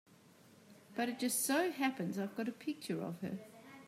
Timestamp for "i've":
2.17-2.35